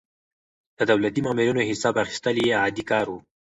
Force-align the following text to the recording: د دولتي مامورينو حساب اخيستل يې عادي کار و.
د 0.77 0.79
دولتي 0.91 1.19
مامورينو 1.25 1.67
حساب 1.69 1.95
اخيستل 2.03 2.35
يې 2.47 2.53
عادي 2.61 2.83
کار 2.91 3.05
و. 3.11 3.15